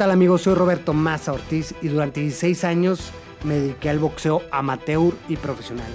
Hola, 0.00 0.06
¿qué 0.06 0.12
tal 0.12 0.16
amigos? 0.16 0.40
Soy 0.40 0.54
Roberto 0.54 0.94
Maza 0.94 1.34
Ortiz 1.34 1.74
y 1.82 1.88
durante 1.88 2.22
16 2.22 2.64
años 2.64 3.12
me 3.44 3.56
dediqué 3.56 3.90
al 3.90 3.98
boxeo 3.98 4.40
amateur 4.50 5.12
y 5.28 5.36
profesional, 5.36 5.92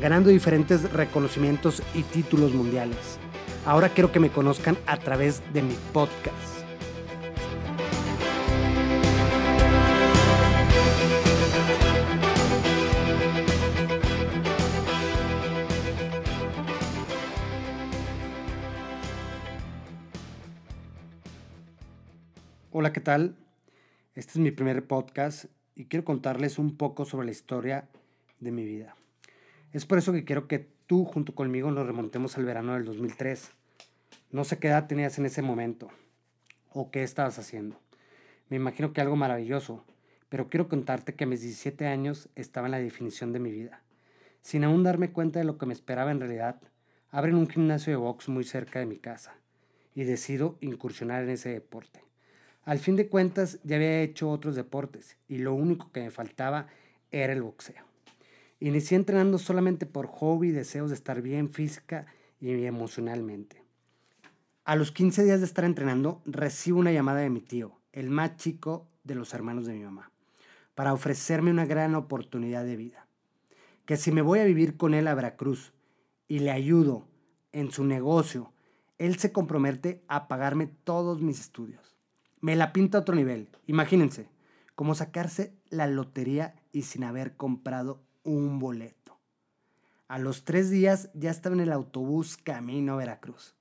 ganando 0.00 0.30
diferentes 0.30 0.92
reconocimientos 0.92 1.80
y 1.94 2.02
títulos 2.02 2.52
mundiales. 2.52 3.20
Ahora 3.64 3.90
quiero 3.90 4.10
que 4.10 4.18
me 4.18 4.30
conozcan 4.30 4.76
a 4.86 4.96
través 4.96 5.40
de 5.52 5.62
mi 5.62 5.76
podcast. 5.92 6.64
Hola, 22.72 22.92
¿qué 22.92 23.00
tal? 23.00 23.43
Este 24.14 24.30
es 24.34 24.38
mi 24.38 24.52
primer 24.52 24.86
podcast 24.86 25.46
y 25.74 25.86
quiero 25.86 26.04
contarles 26.04 26.60
un 26.60 26.76
poco 26.76 27.04
sobre 27.04 27.26
la 27.26 27.32
historia 27.32 27.88
de 28.38 28.52
mi 28.52 28.64
vida. 28.64 28.94
Es 29.72 29.86
por 29.86 29.98
eso 29.98 30.12
que 30.12 30.24
quiero 30.24 30.46
que 30.46 30.68
tú 30.86 31.04
junto 31.04 31.34
conmigo 31.34 31.72
nos 31.72 31.84
remontemos 31.84 32.38
al 32.38 32.44
verano 32.44 32.74
del 32.74 32.84
2003. 32.84 33.50
No 34.30 34.44
sé 34.44 34.60
qué 34.60 34.68
edad 34.68 34.86
tenías 34.86 35.18
en 35.18 35.26
ese 35.26 35.42
momento 35.42 35.88
o 36.70 36.92
qué 36.92 37.02
estabas 37.02 37.40
haciendo. 37.40 37.80
Me 38.50 38.56
imagino 38.56 38.92
que 38.92 39.00
algo 39.00 39.16
maravilloso, 39.16 39.84
pero 40.28 40.48
quiero 40.48 40.68
contarte 40.68 41.16
que 41.16 41.24
a 41.24 41.26
mis 41.26 41.40
17 41.40 41.88
años 41.88 42.28
estaba 42.36 42.68
en 42.68 42.72
la 42.72 42.78
definición 42.78 43.32
de 43.32 43.40
mi 43.40 43.50
vida. 43.50 43.82
Sin 44.42 44.62
aún 44.62 44.84
darme 44.84 45.10
cuenta 45.10 45.40
de 45.40 45.44
lo 45.44 45.58
que 45.58 45.66
me 45.66 45.72
esperaba 45.72 46.12
en 46.12 46.20
realidad, 46.20 46.60
abren 47.10 47.34
un 47.34 47.48
gimnasio 47.48 47.90
de 47.92 47.96
box 47.96 48.28
muy 48.28 48.44
cerca 48.44 48.78
de 48.78 48.86
mi 48.86 48.98
casa 48.98 49.34
y 49.92 50.04
decido 50.04 50.56
incursionar 50.60 51.24
en 51.24 51.30
ese 51.30 51.48
deporte. 51.48 52.04
Al 52.64 52.78
fin 52.78 52.96
de 52.96 53.08
cuentas 53.08 53.58
ya 53.62 53.76
había 53.76 54.00
hecho 54.00 54.30
otros 54.30 54.56
deportes 54.56 55.18
y 55.28 55.38
lo 55.38 55.52
único 55.52 55.92
que 55.92 56.00
me 56.00 56.10
faltaba 56.10 56.66
era 57.10 57.34
el 57.34 57.42
boxeo. 57.42 57.84
Inicié 58.58 58.96
entrenando 58.96 59.36
solamente 59.36 59.84
por 59.84 60.06
hobby 60.06 60.48
y 60.48 60.52
deseos 60.52 60.88
de 60.88 60.96
estar 60.96 61.20
bien 61.20 61.50
física 61.50 62.06
y 62.40 62.64
emocionalmente. 62.64 63.62
A 64.64 64.76
los 64.76 64.92
15 64.92 65.24
días 65.24 65.40
de 65.40 65.46
estar 65.46 65.66
entrenando, 65.66 66.22
recibo 66.24 66.78
una 66.78 66.90
llamada 66.90 67.20
de 67.20 67.28
mi 67.28 67.42
tío, 67.42 67.78
el 67.92 68.08
más 68.08 68.36
chico 68.36 68.88
de 69.04 69.14
los 69.14 69.34
hermanos 69.34 69.66
de 69.66 69.74
mi 69.74 69.84
mamá, 69.84 70.10
para 70.74 70.94
ofrecerme 70.94 71.50
una 71.50 71.66
gran 71.66 71.94
oportunidad 71.94 72.64
de 72.64 72.76
vida. 72.76 73.06
Que 73.84 73.98
si 73.98 74.10
me 74.10 74.22
voy 74.22 74.38
a 74.38 74.44
vivir 74.44 74.78
con 74.78 74.94
él 74.94 75.06
a 75.08 75.14
Veracruz 75.14 75.74
y 76.28 76.38
le 76.38 76.50
ayudo 76.50 77.06
en 77.52 77.70
su 77.70 77.84
negocio, 77.84 78.54
él 78.96 79.18
se 79.18 79.32
compromete 79.32 80.02
a 80.08 80.28
pagarme 80.28 80.66
todos 80.66 81.20
mis 81.20 81.40
estudios 81.40 81.93
me 82.44 82.56
la 82.56 82.74
pinta 82.74 82.98
a 82.98 83.00
otro 83.00 83.14
nivel. 83.14 83.48
Imagínense, 83.66 84.28
como 84.74 84.94
sacarse 84.94 85.54
la 85.70 85.86
lotería 85.86 86.54
y 86.72 86.82
sin 86.82 87.02
haber 87.02 87.38
comprado 87.38 88.02
un 88.22 88.58
boleto. 88.58 89.18
A 90.08 90.18
los 90.18 90.44
tres 90.44 90.68
días 90.68 91.08
ya 91.14 91.30
estaba 91.30 91.54
en 91.54 91.62
el 91.62 91.72
autobús 91.72 92.36
camino 92.36 92.92
a 92.92 92.96
Veracruz. 92.96 93.54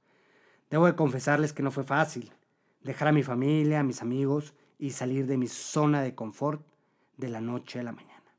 Debo 0.70 0.86
de 0.86 0.98
confesarles 0.98 1.54
que 1.54 1.64
no 1.64 1.72
fue 1.72 1.86
fácil 1.86 2.34
dejar 2.82 3.08
a 3.08 3.14
mi 3.14 3.24
familia, 3.24 3.80
a 3.80 3.84
mis 3.84 4.02
amigos 4.02 4.54
y 4.78 4.90
salir 4.90 5.28
de 5.28 5.38
mi 5.38 5.48
zona 5.48 6.02
de 6.02 6.14
confort 6.14 6.68
de 7.16 7.30
la 7.30 7.40
noche 7.40 7.80
a 7.80 7.84
la 7.84 7.94
mañana. 7.94 8.36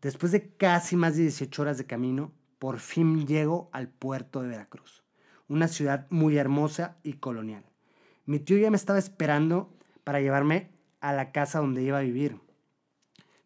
Después 0.00 0.30
de 0.30 0.54
casi 0.54 0.94
más 0.94 1.16
de 1.16 1.22
18 1.22 1.60
horas 1.60 1.76
de 1.76 1.86
camino, 1.86 2.30
por 2.60 2.78
fin 2.78 3.26
llego 3.26 3.68
al 3.72 3.88
puerto 3.88 4.42
de 4.42 4.48
Veracruz, 4.50 5.02
una 5.48 5.66
ciudad 5.66 6.06
muy 6.08 6.36
hermosa 6.36 6.98
y 7.02 7.14
colonial. 7.14 7.67
Mi 8.28 8.38
tío 8.38 8.58
ya 8.58 8.70
me 8.70 8.76
estaba 8.76 8.98
esperando 8.98 9.74
para 10.04 10.20
llevarme 10.20 10.68
a 11.00 11.14
la 11.14 11.32
casa 11.32 11.60
donde 11.60 11.82
iba 11.82 11.96
a 11.96 12.02
vivir. 12.02 12.38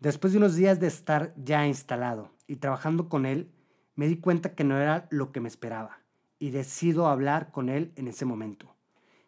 Después 0.00 0.32
de 0.32 0.40
unos 0.40 0.56
días 0.56 0.80
de 0.80 0.88
estar 0.88 1.32
ya 1.36 1.64
instalado 1.68 2.32
y 2.48 2.56
trabajando 2.56 3.08
con 3.08 3.24
él, 3.24 3.52
me 3.94 4.08
di 4.08 4.16
cuenta 4.16 4.56
que 4.56 4.64
no 4.64 4.76
era 4.76 5.06
lo 5.12 5.30
que 5.30 5.38
me 5.38 5.46
esperaba 5.46 6.00
y 6.40 6.50
decido 6.50 7.06
hablar 7.06 7.52
con 7.52 7.68
él 7.68 7.92
en 7.94 8.08
ese 8.08 8.24
momento. 8.24 8.74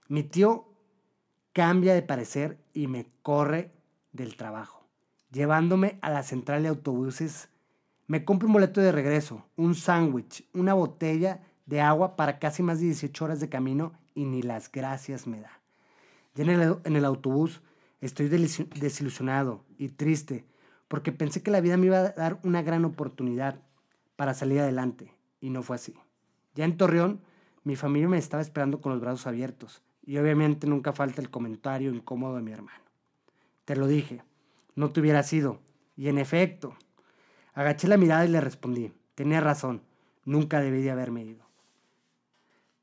Mi 0.09 0.25
tío 0.25 0.67
cambia 1.53 1.95
de 1.95 2.03
parecer 2.03 2.59
y 2.73 2.89
me 2.89 3.07
corre 3.23 3.71
del 4.11 4.35
trabajo, 4.35 4.89
llevándome 5.31 6.01
a 6.03 6.11
la 6.11 6.25
central 6.25 6.65
de 6.65 6.71
autobuses. 6.71 7.49
Me 8.09 8.25
compro 8.25 8.49
un 8.49 8.55
boleto 8.55 8.81
de 8.81 8.91
regreso, 8.91 9.47
un 9.55 9.77
sándwich, 9.77 10.49
una 10.53 10.75
botella 10.75 11.45
de 11.65 11.81
agua 11.81 12.17
para 12.17 12.41
casi 12.41 12.65
más 12.65 12.81
de 12.81 12.87
18 12.87 13.25
horas 13.25 13.39
de 13.39 13.49
camino 13.49 13.93
y 14.15 14.25
ni 14.25 14.43
las 14.43 14.71
gracias 14.71 15.27
me 15.27 15.41
da. 15.41 15.61
Ya 16.35 16.45
en 16.45 16.97
el, 16.97 17.05
autobús 17.05 17.63
estoy 18.01 18.29
desilusionado 18.29 19.65
y 19.79 19.89
triste 19.89 20.45
porque 20.89 21.13
pensé 21.13 21.43
que 21.43 21.51
la 21.51 21.61
vida 21.61 21.77
me 21.77 21.87
iba 21.87 21.99
a 21.99 22.11
dar 22.11 22.41
una 22.43 22.63
gran 22.63 22.85
oportunidad 22.85 23.61
para 24.17 24.35
salir 24.35 24.61
adelante 24.61 25.13
y 25.41 25.51
no 25.51 25.63
fue 25.63 25.77
así. 25.77 25.95
Ya 26.55 26.65
en 26.65 26.77
Torreón, 26.77 27.21
mi 27.63 27.77
familia 27.77 28.09
me 28.09 28.19
estaba 28.19 28.43
esperando 28.43 28.81
con 28.81 28.93
los 28.93 29.01
brazos 29.01 29.27
abiertos 29.27 29.83
y 30.07 30.19
obviamente 30.19 30.67
nunca 30.67 30.93
falta 30.93 31.21
el 31.21 31.31
comentario 31.31 31.93
incómodo 31.93 32.37
de 32.37 32.43
mi 32.43 32.53
hermano. 32.53 32.85
Te 33.65 33.77
lo 33.77 33.87
dije, 33.87 34.23
no 34.75 34.91
te 34.91 35.01
hubiera 35.01 35.23
sido. 35.23 35.61
Y 35.97 36.09
en 36.09 36.19
efecto, 36.19 36.77
agaché 37.55 37.89
la 37.89 37.97
mirada 37.97 38.25
y 38.25 38.29
le 38.29 38.41
respondí, 38.41 38.93
tenía 39.15 39.41
razón, 39.41 39.83
nunca 40.25 40.61
debí 40.61 40.83
de 40.83 40.91
haberme 40.91 41.25
ido. 41.25 41.44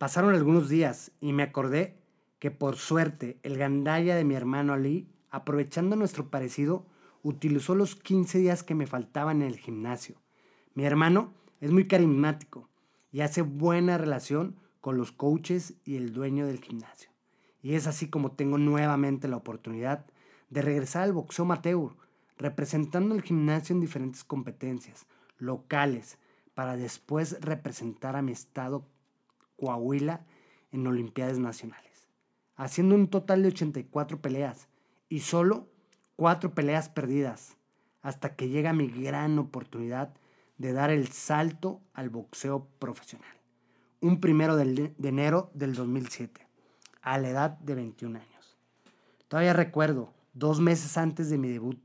Pasaron 0.01 0.33
algunos 0.33 0.67
días 0.67 1.11
y 1.21 1.31
me 1.31 1.43
acordé 1.43 1.95
que 2.39 2.49
por 2.49 2.77
suerte 2.77 3.37
el 3.43 3.55
gandaya 3.55 4.15
de 4.15 4.23
mi 4.23 4.33
hermano 4.33 4.73
Ali, 4.73 5.07
aprovechando 5.29 5.95
nuestro 5.95 6.31
parecido, 6.31 6.87
utilizó 7.21 7.75
los 7.75 7.95
15 7.95 8.39
días 8.39 8.63
que 8.63 8.73
me 8.73 8.87
faltaban 8.87 9.43
en 9.43 9.49
el 9.49 9.59
gimnasio. 9.59 10.15
Mi 10.73 10.85
hermano 10.85 11.35
es 11.59 11.69
muy 11.69 11.87
carismático 11.87 12.67
y 13.11 13.21
hace 13.21 13.43
buena 13.43 13.99
relación 13.99 14.55
con 14.79 14.97
los 14.97 15.11
coaches 15.11 15.75
y 15.85 15.97
el 15.97 16.13
dueño 16.13 16.47
del 16.47 16.61
gimnasio. 16.61 17.11
Y 17.61 17.75
es 17.75 17.85
así 17.85 18.09
como 18.09 18.31
tengo 18.31 18.57
nuevamente 18.57 19.27
la 19.27 19.37
oportunidad 19.37 20.07
de 20.49 20.63
regresar 20.63 21.03
al 21.03 21.13
boxeo 21.13 21.45
amateur, 21.45 21.91
representando 22.39 23.13
el 23.13 23.21
gimnasio 23.21 23.75
en 23.75 23.81
diferentes 23.81 24.23
competencias 24.23 25.05
locales, 25.37 26.17
para 26.55 26.75
después 26.75 27.39
representar 27.39 28.15
a 28.15 28.23
mi 28.23 28.31
estado 28.31 28.87
Coahuila 29.61 30.25
en 30.71 30.87
Olimpiadas 30.87 31.37
Nacionales, 31.37 32.09
haciendo 32.55 32.95
un 32.95 33.07
total 33.07 33.43
de 33.43 33.49
84 33.49 34.19
peleas 34.19 34.67
y 35.07 35.19
solo 35.19 35.67
4 36.15 36.55
peleas 36.55 36.89
perdidas, 36.89 37.57
hasta 38.01 38.35
que 38.35 38.49
llega 38.49 38.73
mi 38.73 38.87
gran 38.87 39.37
oportunidad 39.37 40.15
de 40.57 40.73
dar 40.73 40.89
el 40.89 41.09
salto 41.09 41.79
al 41.93 42.09
boxeo 42.09 42.67
profesional. 42.79 43.29
Un 43.99 44.19
primero 44.19 44.55
de 44.55 44.95
enero 45.03 45.51
del 45.53 45.75
2007, 45.75 46.47
a 47.03 47.19
la 47.19 47.29
edad 47.29 47.51
de 47.59 47.75
21 47.75 48.17
años. 48.17 48.57
Todavía 49.27 49.53
recuerdo, 49.53 50.11
dos 50.33 50.59
meses 50.59 50.97
antes 50.97 51.29
de 51.29 51.37
mi 51.37 51.49
debut, 51.49 51.79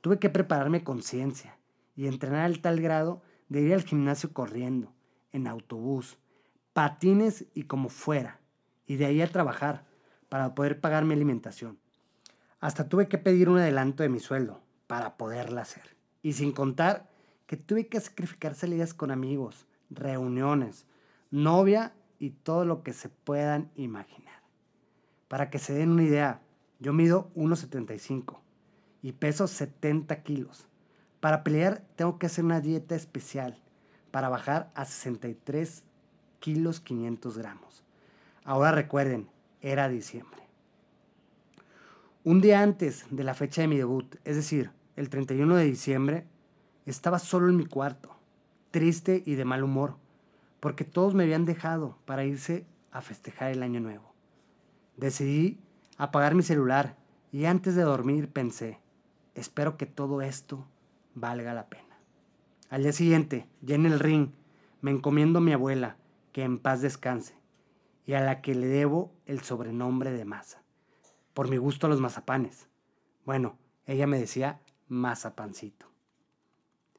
tuve 0.00 0.18
que 0.18 0.30
prepararme 0.30 0.82
con 0.82 1.02
ciencia 1.02 1.58
y 1.94 2.06
entrenar 2.06 2.46
al 2.46 2.60
tal 2.60 2.80
grado 2.80 3.20
de 3.50 3.60
ir 3.60 3.74
al 3.74 3.82
gimnasio 3.82 4.32
corriendo, 4.32 4.94
en 5.32 5.46
autobús, 5.46 6.18
patines 6.72 7.46
y 7.54 7.64
como 7.64 7.88
fuera, 7.88 8.40
y 8.86 8.96
de 8.96 9.06
ahí 9.06 9.22
a 9.22 9.30
trabajar 9.30 9.84
para 10.28 10.54
poder 10.54 10.80
pagar 10.80 11.04
mi 11.04 11.14
alimentación. 11.14 11.78
Hasta 12.60 12.88
tuve 12.88 13.08
que 13.08 13.18
pedir 13.18 13.48
un 13.48 13.58
adelanto 13.58 14.02
de 14.02 14.08
mi 14.08 14.20
sueldo 14.20 14.62
para 14.86 15.16
poderla 15.16 15.62
hacer. 15.62 15.96
Y 16.22 16.34
sin 16.34 16.52
contar 16.52 17.10
que 17.46 17.56
tuve 17.56 17.88
que 17.88 18.00
sacrificar 18.00 18.54
salidas 18.54 18.94
con 18.94 19.10
amigos, 19.10 19.66
reuniones, 19.90 20.86
novia 21.30 21.92
y 22.18 22.30
todo 22.30 22.64
lo 22.64 22.82
que 22.82 22.92
se 22.92 23.08
puedan 23.08 23.70
imaginar. 23.74 24.42
Para 25.28 25.50
que 25.50 25.58
se 25.58 25.72
den 25.72 25.90
una 25.90 26.04
idea, 26.04 26.40
yo 26.78 26.92
mido 26.92 27.30
1,75 27.34 28.38
y 29.02 29.12
peso 29.12 29.46
70 29.48 30.22
kilos. 30.22 30.68
Para 31.20 31.42
pelear 31.42 31.82
tengo 31.96 32.18
que 32.18 32.26
hacer 32.26 32.44
una 32.44 32.60
dieta 32.60 32.94
especial 32.94 33.60
para 34.10 34.28
bajar 34.28 34.70
a 34.74 34.84
63 34.84 35.84
kilos 36.42 36.80
500 36.80 37.38
gramos. 37.38 37.84
Ahora 38.44 38.72
recuerden, 38.72 39.28
era 39.60 39.88
diciembre. 39.88 40.42
Un 42.24 42.40
día 42.40 42.62
antes 42.62 43.06
de 43.10 43.22
la 43.22 43.34
fecha 43.34 43.62
de 43.62 43.68
mi 43.68 43.76
debut, 43.76 44.16
es 44.24 44.34
decir, 44.34 44.72
el 44.96 45.08
31 45.08 45.54
de 45.54 45.64
diciembre, 45.64 46.26
estaba 46.84 47.20
solo 47.20 47.48
en 47.48 47.56
mi 47.56 47.64
cuarto, 47.64 48.16
triste 48.72 49.22
y 49.24 49.36
de 49.36 49.44
mal 49.44 49.62
humor, 49.62 49.94
porque 50.58 50.84
todos 50.84 51.14
me 51.14 51.22
habían 51.22 51.44
dejado 51.44 51.96
para 52.06 52.24
irse 52.24 52.66
a 52.90 53.02
festejar 53.02 53.52
el 53.52 53.62
año 53.62 53.78
nuevo. 53.78 54.12
Decidí 54.96 55.60
apagar 55.96 56.34
mi 56.34 56.42
celular 56.42 56.96
y 57.30 57.44
antes 57.44 57.76
de 57.76 57.82
dormir 57.82 58.28
pensé, 58.28 58.80
espero 59.36 59.76
que 59.76 59.86
todo 59.86 60.22
esto 60.22 60.66
valga 61.14 61.54
la 61.54 61.68
pena. 61.68 61.96
Al 62.68 62.82
día 62.82 62.92
siguiente, 62.92 63.46
ya 63.60 63.76
en 63.76 63.86
el 63.86 64.00
ring, 64.00 64.30
me 64.80 64.90
encomiendo 64.90 65.38
a 65.38 65.42
mi 65.42 65.52
abuela, 65.52 65.96
que 66.32 66.42
en 66.42 66.58
paz 66.58 66.80
descanse, 66.80 67.36
y 68.06 68.14
a 68.14 68.20
la 68.20 68.40
que 68.40 68.54
le 68.54 68.66
debo 68.66 69.14
el 69.26 69.40
sobrenombre 69.40 70.10
de 70.10 70.24
Masa. 70.24 70.62
por 71.34 71.48
mi 71.48 71.56
gusto 71.56 71.86
a 71.86 71.90
los 71.90 72.00
mazapanes. 72.00 72.68
Bueno, 73.24 73.58
ella 73.86 74.06
me 74.06 74.18
decía 74.18 74.60
mazapancito. 74.88 75.86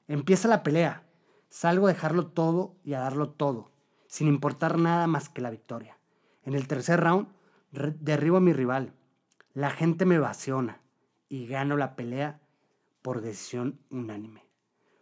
Empieza 0.07 0.47
la 0.47 0.63
pelea. 0.63 1.03
Salgo 1.49 1.85
a 1.85 1.93
dejarlo 1.93 2.27
todo 2.27 2.75
y 2.83 2.93
a 2.93 2.99
darlo 2.99 3.29
todo, 3.29 3.71
sin 4.07 4.27
importar 4.27 4.79
nada 4.79 5.05
más 5.05 5.29
que 5.29 5.41
la 5.41 5.51
victoria. 5.51 5.99
En 6.41 6.55
el 6.55 6.67
tercer 6.67 6.99
round, 6.99 7.27
derribo 7.71 8.37
a 8.37 8.41
mi 8.41 8.53
rival. 8.53 8.93
La 9.53 9.69
gente 9.69 10.05
me 10.05 10.17
vaciona 10.17 10.81
y 11.29 11.45
gano 11.45 11.77
la 11.77 11.95
pelea 11.95 12.41
por 13.03 13.21
decisión 13.21 13.79
unánime. 13.91 14.47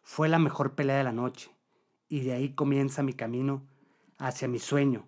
Fue 0.04 0.28
la 0.28 0.40
mejor 0.40 0.76
pelea 0.76 0.98
de 0.98 1.06
la 1.06 1.14
noche 1.14 1.56
y 2.10 2.20
de 2.22 2.34
ahí 2.34 2.54
comienza 2.54 3.02
mi 3.02 3.14
camino 3.14 3.66
hacia 4.22 4.48
mi 4.48 4.60
sueño. 4.60 5.08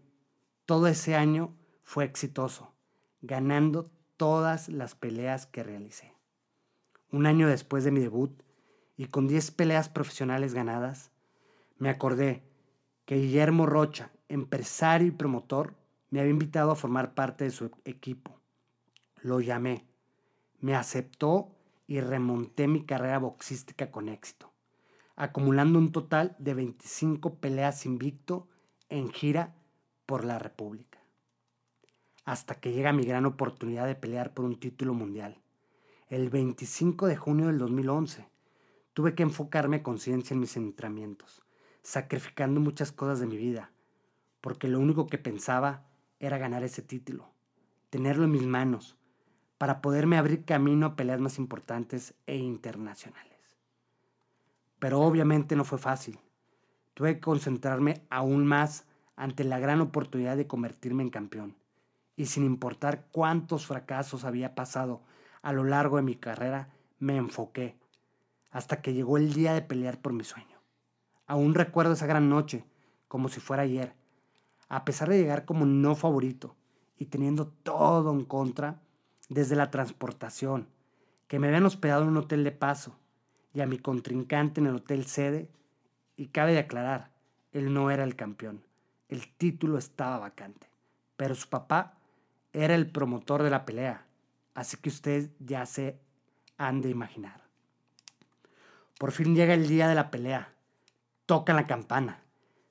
Todo 0.65 0.87
ese 0.87 1.15
año 1.15 1.55
fue 1.83 2.03
exitoso, 2.03 2.73
ganando 3.21 3.91
todas 4.17 4.69
las 4.69 4.95
peleas 4.95 5.45
que 5.45 5.61
realicé. 5.61 6.15
Un 7.11 7.27
año 7.27 7.47
después 7.47 7.83
de 7.83 7.91
mi 7.91 7.99
debut 7.99 8.41
y 8.97 9.05
con 9.05 9.27
10 9.27 9.51
peleas 9.51 9.87
profesionales 9.87 10.55
ganadas, 10.55 11.11
me 11.77 11.89
acordé 11.89 12.43
que 13.05 13.17
Guillermo 13.17 13.67
Rocha, 13.67 14.11
empresario 14.29 15.09
y 15.09 15.11
promotor, 15.11 15.75
me 16.09 16.19
había 16.19 16.31
invitado 16.31 16.71
a 16.71 16.75
formar 16.75 17.13
parte 17.13 17.43
de 17.43 17.51
su 17.51 17.69
equipo. 17.85 18.39
Lo 19.21 19.41
llamé, 19.41 19.85
me 20.59 20.73
aceptó 20.75 21.55
y 21.85 21.99
remonté 21.99 22.67
mi 22.67 22.83
carrera 22.83 23.19
boxística 23.19 23.91
con 23.91 24.09
éxito, 24.09 24.51
acumulando 25.15 25.77
un 25.77 25.91
total 25.91 26.35
de 26.39 26.55
25 26.55 27.35
peleas 27.35 27.85
invicto 27.85 28.47
en 28.89 29.11
gira 29.11 29.55
por 30.05 30.25
la 30.25 30.39
República. 30.39 30.99
Hasta 32.25 32.55
que 32.55 32.71
llega 32.71 32.93
mi 32.93 33.03
gran 33.03 33.25
oportunidad 33.25 33.87
de 33.87 33.95
pelear 33.95 34.33
por 34.33 34.45
un 34.45 34.59
título 34.59 34.93
mundial. 34.93 35.41
El 36.09 36.29
25 36.29 37.07
de 37.07 37.15
junio 37.17 37.47
del 37.47 37.57
2011, 37.57 38.27
tuve 38.93 39.15
que 39.15 39.23
enfocarme 39.23 39.81
con 39.81 39.93
conciencia 39.93 40.33
en 40.33 40.39
mis 40.39 40.55
entrenamientos, 40.55 41.41
sacrificando 41.81 42.59
muchas 42.59 42.91
cosas 42.91 43.19
de 43.19 43.25
mi 43.25 43.37
vida, 43.37 43.71
porque 44.39 44.67
lo 44.67 44.79
único 44.79 45.07
que 45.07 45.17
pensaba 45.17 45.85
era 46.19 46.37
ganar 46.37 46.63
ese 46.63 46.81
título, 46.81 47.31
tenerlo 47.89 48.25
en 48.25 48.31
mis 48.31 48.45
manos, 48.45 48.97
para 49.57 49.81
poderme 49.81 50.17
abrir 50.17 50.45
camino 50.45 50.85
a 50.85 50.95
peleas 50.95 51.19
más 51.19 51.37
importantes 51.39 52.13
e 52.27 52.35
internacionales. 52.37 53.57
Pero 54.79 54.99
obviamente 54.99 55.55
no 55.55 55.63
fue 55.63 55.77
fácil. 55.77 56.19
Tuve 56.93 57.15
que 57.15 57.21
concentrarme 57.21 58.05
aún 58.09 58.45
más 58.45 58.85
ante 59.15 59.43
la 59.43 59.59
gran 59.59 59.81
oportunidad 59.81 60.37
de 60.37 60.47
convertirme 60.47 61.03
en 61.03 61.09
campeón. 61.09 61.55
Y 62.15 62.27
sin 62.27 62.43
importar 62.43 63.07
cuántos 63.11 63.65
fracasos 63.65 64.23
había 64.23 64.55
pasado 64.55 65.01
a 65.41 65.53
lo 65.53 65.63
largo 65.63 65.97
de 65.97 66.03
mi 66.03 66.15
carrera, 66.15 66.69
me 66.99 67.17
enfoqué 67.17 67.75
hasta 68.53 68.81
que 68.81 68.93
llegó 68.93 69.17
el 69.17 69.33
día 69.33 69.53
de 69.53 69.63
pelear 69.63 69.99
por 69.99 70.13
mi 70.13 70.23
sueño. 70.23 70.59
Aún 71.25 71.55
recuerdo 71.55 71.93
esa 71.93 72.05
gran 72.05 72.29
noche, 72.29 72.63
como 73.07 73.27
si 73.27 73.39
fuera 73.39 73.63
ayer. 73.63 73.95
A 74.69 74.85
pesar 74.85 75.09
de 75.09 75.17
llegar 75.17 75.45
como 75.45 75.65
no 75.65 75.95
favorito 75.95 76.55
y 76.97 77.07
teniendo 77.07 77.47
todo 77.47 78.11
en 78.11 78.25
contra, 78.25 78.79
desde 79.29 79.55
la 79.55 79.71
transportación, 79.71 80.67
que 81.27 81.39
me 81.39 81.47
habían 81.47 81.65
hospedado 81.65 82.03
en 82.03 82.09
un 82.09 82.17
hotel 82.17 82.43
de 82.43 82.51
paso, 82.51 82.95
y 83.53 83.61
a 83.61 83.65
mi 83.65 83.79
contrincante 83.79 84.61
en 84.61 84.67
el 84.67 84.75
hotel 84.75 85.05
sede, 85.05 85.49
y 86.23 86.27
cabe 86.27 86.53
de 86.53 86.59
aclarar, 86.59 87.11
él 87.51 87.73
no 87.73 87.91
era 87.91 88.05
el 88.05 88.15
campeón, 88.15 88.63
el 89.09 89.27
título 89.35 89.77
estaba 89.77 90.19
vacante, 90.19 90.69
pero 91.17 91.35
su 91.35 91.49
papá 91.49 91.97
era 92.53 92.75
el 92.75 92.89
promotor 92.89 93.43
de 93.43 93.49
la 93.49 93.65
pelea, 93.65 94.05
así 94.53 94.77
que 94.77 94.87
ustedes 94.87 95.31
ya 95.39 95.65
se 95.65 95.99
han 96.57 96.79
de 96.79 96.89
imaginar. 96.89 97.43
Por 98.97 99.11
fin 99.11 99.35
llega 99.35 99.53
el 99.53 99.67
día 99.67 99.89
de 99.89 99.95
la 99.95 100.11
pelea. 100.11 100.53
Toca 101.25 101.53
la 101.53 101.67
campana. 101.67 102.23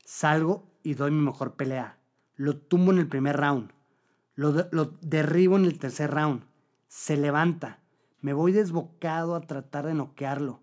Salgo 0.02 0.66
y 0.82 0.94
doy 0.94 1.10
mi 1.10 1.20
mejor 1.20 1.56
pelea. 1.56 1.98
Lo 2.36 2.56
tumbo 2.56 2.90
en 2.90 3.00
el 3.00 3.08
primer 3.08 3.36
round. 3.36 3.70
Lo, 4.34 4.52
derribo 5.02 5.56
en 5.56 5.66
el 5.66 5.78
tercer 5.78 6.10
round. 6.10 6.46
Se 6.88 7.18
levanta. 7.18 7.80
Me 8.22 8.32
voy 8.32 8.52
desbocado 8.52 9.34
a 9.34 9.42
tratar 9.42 9.84
de 9.84 9.92
noquearlo. 9.92 10.62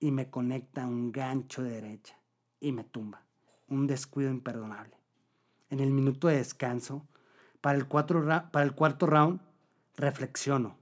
Y 0.00 0.12
me 0.12 0.30
conecta 0.30 0.86
un 0.86 1.12
gancho 1.12 1.62
de 1.62 1.72
derecha. 1.72 2.21
Y 2.62 2.70
me 2.70 2.84
tumba. 2.84 3.24
Un 3.66 3.88
descuido 3.88 4.30
imperdonable. 4.30 4.96
En 5.68 5.80
el 5.80 5.90
minuto 5.90 6.28
de 6.28 6.36
descanso, 6.36 7.04
para 7.60 7.76
el, 7.76 7.86
para 7.88 8.64
el 8.64 8.72
cuarto 8.72 9.06
round, 9.06 9.40
reflexiono. 9.96 10.76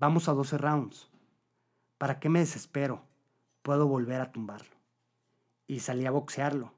Vamos 0.00 0.28
a 0.28 0.32
12 0.32 0.58
rounds. 0.58 1.08
¿Para 1.96 2.18
qué 2.18 2.28
me 2.28 2.40
desespero? 2.40 3.04
Puedo 3.62 3.86
volver 3.86 4.20
a 4.20 4.32
tumbarlo. 4.32 4.74
Y 5.68 5.78
salí 5.78 6.06
a 6.06 6.10
boxearlo. 6.10 6.72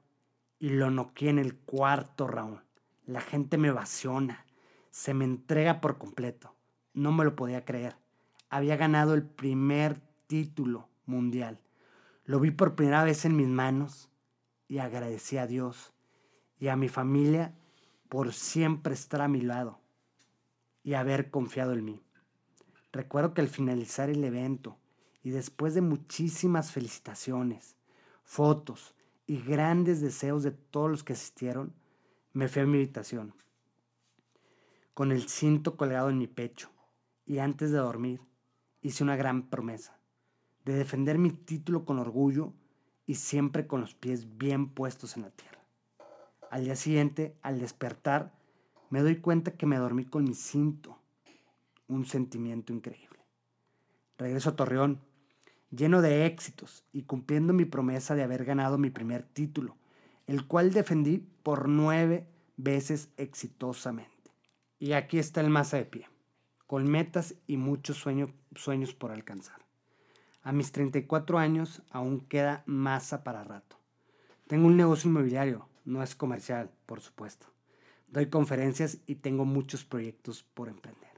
Y 0.59 0.69
lo 0.69 0.91
noqué 0.91 1.29
en 1.29 1.39
el 1.39 1.55
cuarto 1.55 2.27
round. 2.27 2.61
La 3.07 3.21
gente 3.21 3.57
me 3.57 3.69
evasiona. 3.69 4.45
Se 4.91 5.15
me 5.15 5.25
entrega 5.25 5.81
por 5.81 5.97
completo. 5.97 6.53
No 6.93 7.11
me 7.11 7.23
lo 7.23 7.35
podía 7.35 7.65
creer. 7.65 7.95
Había 8.51 8.77
ganado 8.77 9.15
el 9.15 9.23
primer 9.23 9.99
título 10.27 10.87
mundial. 11.07 11.59
Lo 12.27 12.41
vi 12.41 12.51
por 12.51 12.75
primera 12.75 13.05
vez 13.05 13.23
en 13.23 13.37
mis 13.37 13.47
manos 13.47 14.09
y 14.67 14.79
agradecí 14.79 15.37
a 15.37 15.47
Dios 15.47 15.93
y 16.59 16.67
a 16.67 16.75
mi 16.75 16.89
familia 16.89 17.55
por 18.09 18.33
siempre 18.33 18.93
estar 18.93 19.21
a 19.21 19.29
mi 19.29 19.39
lado 19.39 19.79
y 20.83 20.95
haber 20.95 21.31
confiado 21.31 21.71
en 21.71 21.85
mí. 21.85 22.03
Recuerdo 22.91 23.33
que 23.33 23.39
al 23.39 23.47
finalizar 23.47 24.09
el 24.09 24.21
evento 24.25 24.77
y 25.23 25.29
después 25.29 25.73
de 25.73 25.79
muchísimas 25.79 26.73
felicitaciones, 26.73 27.77
fotos 28.25 28.93
y 29.25 29.39
grandes 29.39 30.01
deseos 30.01 30.43
de 30.43 30.51
todos 30.51 30.91
los 30.91 31.05
que 31.05 31.13
asistieron, 31.13 31.73
me 32.33 32.49
fui 32.49 32.61
a 32.61 32.65
mi 32.65 32.75
habitación, 32.75 33.33
con 34.93 35.13
el 35.13 35.29
cinto 35.29 35.77
colgado 35.77 36.09
en 36.09 36.17
mi 36.17 36.27
pecho, 36.27 36.71
y 37.25 37.37
antes 37.37 37.71
de 37.71 37.77
dormir 37.77 38.19
hice 38.81 39.05
una 39.05 39.15
gran 39.15 39.49
promesa, 39.49 39.97
de 40.67 40.73
defender 40.73 41.17
mi 41.17 41.31
título 41.31 41.85
con 41.85 41.97
orgullo 41.97 42.51
y 43.05 43.15
siempre 43.15 43.67
con 43.67 43.79
los 43.79 43.95
pies 43.95 44.37
bien 44.37 44.67
puestos 44.67 45.15
en 45.15 45.23
la 45.23 45.29
tierra. 45.29 45.61
Al 46.51 46.65
día 46.65 46.75
siguiente, 46.75 47.37
al 47.41 47.61
despertar, 47.61 48.33
me 48.89 48.99
doy 48.99 49.21
cuenta 49.21 49.51
que 49.51 49.65
me 49.65 49.77
dormí 49.77 50.03
con 50.03 50.25
mi 50.25 50.33
cinto, 50.33 50.99
un 51.87 52.05
sentimiento 52.05 52.73
increíble. 52.73 53.19
Regreso 54.17 54.49
a 54.49 54.55
Torreón 54.57 54.99
lleno 55.71 56.01
de 56.01 56.25
éxitos 56.25 56.83
y 56.91 57.03
cumpliendo 57.03 57.53
mi 57.53 57.63
promesa 57.63 58.13
de 58.13 58.23
haber 58.23 58.43
ganado 58.43 58.77
mi 58.77 58.89
primer 58.89 59.23
título, 59.23 59.77
el 60.25 60.47
cual 60.47 60.73
defendí 60.73 61.19
por 61.43 61.69
nueve 61.69 62.27
veces 62.57 63.07
exitosamente. 63.15 64.33
Y 64.79 64.91
aquí 64.91 65.17
está 65.17 65.39
el 65.39 65.49
masa 65.49 65.77
de 65.77 65.85
pie, 65.85 66.09
con 66.65 66.91
metas 66.91 67.35
y 67.47 67.55
muchos 67.55 67.97
sueños 67.97 68.93
por 68.95 69.11
alcanzar. 69.11 69.66
A 70.47 70.53
mis 70.53 70.71
34 70.71 71.39
años 71.39 71.81
aún 71.91 72.21
queda 72.21 72.63
masa 72.65 73.21
para 73.21 73.43
rato. 73.43 73.75
Tengo 74.47 74.67
un 74.67 74.77
negocio 74.77 75.09
inmobiliario, 75.09 75.67
no 75.83 76.01
es 76.01 76.15
comercial, 76.15 76.71
por 76.85 77.01
supuesto. 77.01 77.47
Doy 78.07 78.27
conferencias 78.27 78.99
y 79.07 79.15
tengo 79.15 79.43
muchos 79.43 79.83
proyectos 79.83 80.43
por 80.53 80.69
emprender. 80.69 81.11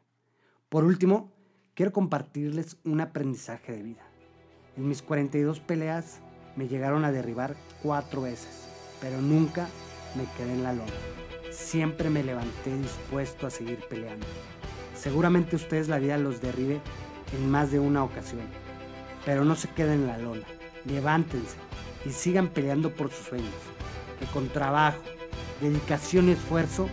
Por 0.68 0.84
último, 0.84 1.32
quiero 1.76 1.94
compartirles 1.94 2.78
un 2.84 3.02
aprendizaje 3.02 3.72
de 3.72 3.84
vida. 3.84 4.04
En 4.76 4.88
mis 4.88 5.04
42 5.04 5.60
peleas 5.60 6.22
me 6.56 6.68
llegaron 6.68 7.06
a 7.06 7.12
derribar 7.12 7.56
cuatro 7.84 8.24
veces, 8.24 8.68
pero 9.00 9.22
nunca 9.22 9.70
me 10.16 10.26
quedé 10.38 10.54
en 10.54 10.64
la 10.64 10.74
lona. 10.74 10.92
Siempre 11.52 12.10
me 12.10 12.24
levanté 12.24 12.76
dispuesto 12.76 13.46
a 13.46 13.52
seguir 13.52 13.78
peleando. 13.92 14.26
Seguramente 14.96 15.56
ustedes 15.56 15.88
la 15.88 16.00
vida 16.00 16.18
los 16.18 16.42
derribe 16.42 16.82
en 17.38 17.52
más 17.52 17.72
de 17.72 17.80
una 17.80 18.04
ocasión, 18.04 18.48
pero 19.26 19.46
no 19.46 19.56
se 19.56 19.70
queden 19.70 20.02
en 20.02 20.08
la 20.08 20.18
lona. 20.18 20.46
Levántense 20.86 21.56
y 22.06 22.12
sigan 22.12 22.48
peleando 22.48 22.94
por 22.94 23.12
sus 23.12 23.28
sueños, 23.28 23.54
que 24.20 24.26
con 24.28 24.50
trabajo, 24.50 25.02
dedicación 25.62 26.30
y 26.30 26.32
esfuerzo 26.34 26.88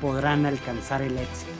podrán 0.00 0.46
alcanzar 0.46 1.02
el 1.02 1.16
éxito. 1.18 1.59